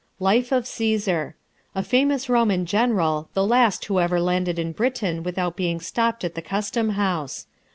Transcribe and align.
Life 0.19 0.51
of 0.51 0.65
Caesar: 0.65 1.35
A 1.75 1.83
famous 1.83 2.27
Roman 2.27 2.65
general, 2.65 3.29
the 3.35 3.45
last 3.45 3.85
who 3.85 3.99
ever 3.99 4.19
landed 4.19 4.57
in 4.57 4.71
Britain 4.71 5.21
without 5.21 5.55
being 5.55 5.79
stopped 5.79 6.23
at 6.23 6.33
the 6.33 6.41
custom 6.41 6.89
house. 6.97 7.45